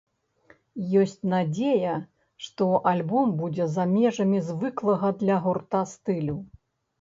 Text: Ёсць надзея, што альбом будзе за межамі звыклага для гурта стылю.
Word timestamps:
Ёсць 1.01 1.19
надзея, 1.33 1.91
што 2.45 2.69
альбом 2.93 3.35
будзе 3.43 3.67
за 3.77 3.85
межамі 3.93 4.41
звыклага 4.49 5.13
для 5.21 5.37
гурта 5.45 5.85
стылю. 5.95 6.37